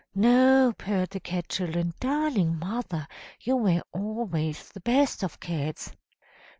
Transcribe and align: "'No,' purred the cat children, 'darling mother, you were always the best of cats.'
"'No,' 0.15 0.73
purred 0.75 1.11
the 1.11 1.19
cat 1.19 1.47
children, 1.47 1.93
'darling 1.99 2.57
mother, 2.57 3.07
you 3.39 3.55
were 3.55 3.83
always 3.93 4.69
the 4.69 4.79
best 4.79 5.21
of 5.23 5.39
cats.' 5.39 5.91